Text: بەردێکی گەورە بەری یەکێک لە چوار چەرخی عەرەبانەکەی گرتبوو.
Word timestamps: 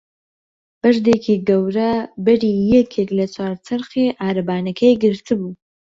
بەردێکی 0.81 1.35
گەورە 1.47 1.91
بەری 2.25 2.55
یەکێک 2.73 3.09
لە 3.17 3.25
چوار 3.33 3.53
چەرخی 3.67 4.15
عەرەبانەکەی 4.23 4.99
گرتبوو. 5.03 5.53